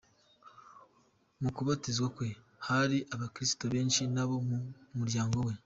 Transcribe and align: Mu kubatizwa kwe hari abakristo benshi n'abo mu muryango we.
Mu 1.41 1.49
kubatizwa 1.55 2.07
kwe 2.15 2.27
hari 2.67 2.97
abakristo 3.13 3.63
benshi 3.73 4.01
n'abo 4.13 4.35
mu 4.47 4.57
muryango 4.97 5.37
we. 5.47 5.53